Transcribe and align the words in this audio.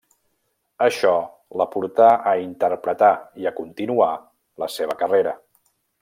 Això 0.85 1.09
la 1.61 1.67
portà 1.75 2.07
a 2.31 2.35
interpretar 2.45 3.11
i 3.43 3.49
a 3.51 3.55
continuar 3.61 4.09
la 4.65 4.71
seva 4.81 4.97
carrera. 5.03 5.35